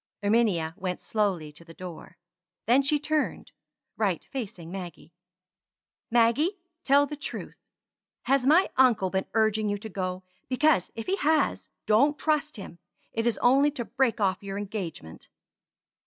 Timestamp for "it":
13.13-13.27